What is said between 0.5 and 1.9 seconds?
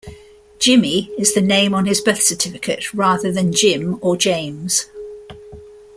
"Jimmy" is the name on